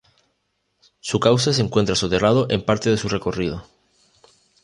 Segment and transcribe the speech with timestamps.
[0.99, 3.67] Su cauce se encuentra soterrado en parte de su recorrido.